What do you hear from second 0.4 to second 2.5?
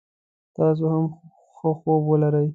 تاسو هم ښه خوب ولری